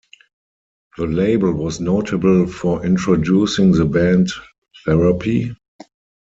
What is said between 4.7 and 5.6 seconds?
Therapy?